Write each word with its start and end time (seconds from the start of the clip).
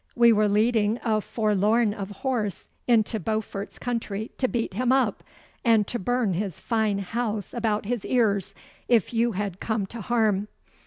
'We 0.15 0.33
were 0.33 0.47
leading 0.47 0.97
a 1.03 1.21
forlorn 1.21 1.93
of 1.93 2.09
horse 2.09 2.69
into 2.87 3.19
Beaufort's 3.19 3.77
country 3.77 4.31
to 4.39 4.47
beat 4.47 4.73
him 4.73 4.91
up, 4.91 5.23
and 5.63 5.85
to 5.85 5.99
burn 5.99 6.33
his 6.33 6.59
fine 6.59 6.97
house 6.97 7.53
about 7.53 7.85
his 7.85 8.03
ears 8.05 8.55
if 8.87 9.13
you 9.13 9.33
had 9.33 9.59
come 9.59 9.85
to 9.85 10.01
harm. 10.01 10.47